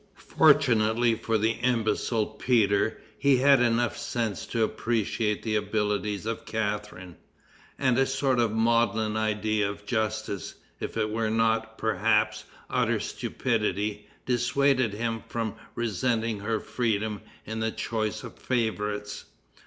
Fortunately 0.33 1.13
for 1.13 1.37
the 1.37 1.51
imbecile 1.51 2.25
Peter, 2.25 2.99
he 3.19 3.37
had 3.37 3.61
enough 3.61 3.95
sense 3.95 4.47
to 4.47 4.63
appreciate 4.63 5.43
the 5.43 5.55
abilities 5.57 6.25
of 6.25 6.43
Catharine; 6.43 7.17
and 7.77 7.99
a 7.99 8.07
sort 8.07 8.39
of 8.39 8.51
maudlin 8.51 9.15
idea 9.15 9.69
of 9.69 9.85
justice, 9.85 10.55
if 10.79 10.97
it 10.97 11.11
were 11.11 11.29
not, 11.29 11.77
perhaps, 11.77 12.45
utter 12.67 12.99
stupidity, 12.99 14.07
dissuaded 14.25 14.93
him 14.93 15.21
from 15.27 15.53
resenting 15.75 16.39
her 16.39 16.59
freedom 16.59 17.21
in 17.45 17.59
the 17.59 17.69
choice 17.69 18.23
of 18.23 18.39
favorites. 18.39 19.25